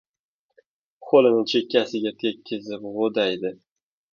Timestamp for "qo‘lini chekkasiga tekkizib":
1.09-2.89